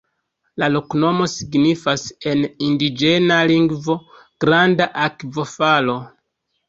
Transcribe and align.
La 0.61 0.67
loknomo 0.75 1.27
signifas 1.33 2.05
en 2.31 2.41
indiĝena 2.69 3.37
lingvo: 3.53 3.99
"granda 4.47 4.89
akvofalo". 5.09 5.99